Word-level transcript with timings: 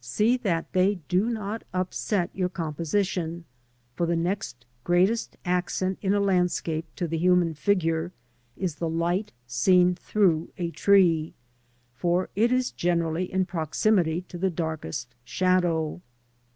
See 0.00 0.36
that 0.38 0.72
they 0.72 0.96
do 1.06 1.26
not 1.26 1.62
upset 1.72 2.30
your 2.34 2.48
composition, 2.48 3.44
for 3.94 4.04
the 4.04 4.16
next 4.16 4.66
greatest 4.82 5.36
accent 5.44 6.00
in 6.02 6.12
a 6.12 6.18
landscape 6.18 6.86
to 6.96 7.06
the 7.06 7.16
human 7.16 7.54
figure 7.54 8.10
is 8.56 8.74
the 8.74 8.88
light 8.88 9.30
seen 9.46 9.94
through 9.94 10.50
a 10.58 10.72
tree, 10.72 11.34
for 11.94 12.30
it 12.34 12.50
is 12.50 12.72
generally 12.72 13.32
in 13.32 13.46
proximity 13.46 14.22
to 14.22 14.36
the 14.36 14.50
darkest 14.50 15.14
shadow. 15.24 16.00